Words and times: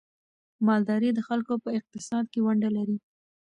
مالداري 0.67 1.09
د 1.13 1.19
خلکو 1.27 1.53
په 1.63 1.69
اقتصاد 1.79 2.25
کې 2.31 2.39
ونډه 2.45 2.69
لري. 2.77 2.97